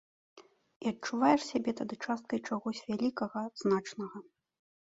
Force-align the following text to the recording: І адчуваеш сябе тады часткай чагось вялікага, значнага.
І 0.85 0.87
адчуваеш 0.91 1.41
сябе 1.51 1.71
тады 1.81 1.95
часткай 2.07 2.39
чагось 2.47 2.81
вялікага, 2.89 3.45
значнага. 3.65 4.17